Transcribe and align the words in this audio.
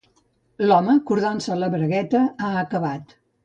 L'home, 0.63 0.95
cordant-se 1.11 1.59
la 1.67 1.71
bragueta, 1.77 2.25
ha 2.41 2.53
acabat. 2.67 3.19